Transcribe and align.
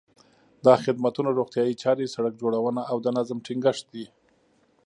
دا 0.65 0.73
خدمتونه 0.83 1.29
روغتیايي 1.39 1.75
چارې، 1.83 2.13
سړک 2.15 2.33
جوړونه 2.41 2.81
او 2.91 2.97
د 3.05 3.07
نظم 3.17 3.37
ټینګښت 3.45 3.85
دي. 3.93 4.05